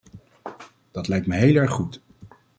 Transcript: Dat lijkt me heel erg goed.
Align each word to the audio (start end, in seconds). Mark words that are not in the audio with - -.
Dat 0.91 1.07
lijkt 1.07 1.27
me 1.27 1.35
heel 1.35 1.55
erg 1.55 1.71
goed. 1.71 2.01